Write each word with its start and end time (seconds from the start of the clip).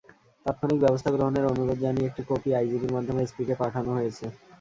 তাৎক্ষণিক 0.45 0.79
ব্যবস্থা 0.81 1.09
গ্রহণের 1.11 1.49
অনুরোধ 1.51 1.77
জানিয়ে 1.79 2.07
একটি 2.07 2.21
কপি 2.29 2.49
আইজিপির 2.53 2.95
মাধ্যমে 2.95 3.21
এসপিকে 3.23 3.55
পাঠানো 3.61 3.89
হয়েছে। 3.97 4.25